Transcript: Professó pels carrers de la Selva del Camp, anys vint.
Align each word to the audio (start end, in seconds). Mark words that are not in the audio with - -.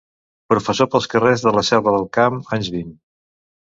Professó 0.51 0.87
pels 0.95 1.07
carrers 1.13 1.45
de 1.51 1.55
la 1.59 1.65
Selva 1.71 1.97
del 1.99 2.09
Camp, 2.21 2.43
anys 2.59 2.77
vint. 2.81 2.95